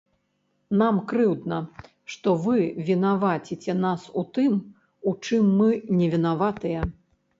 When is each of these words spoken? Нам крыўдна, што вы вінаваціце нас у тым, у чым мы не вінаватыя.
Нам 0.81 0.95
крыўдна, 1.11 1.59
што 2.15 2.33
вы 2.47 2.55
вінаваціце 2.89 3.77
нас 3.85 4.09
у 4.23 4.27
тым, 4.39 4.57
у 5.13 5.17
чым 5.29 5.55
мы 5.61 5.69
не 6.01 6.07
вінаватыя. 6.15 6.81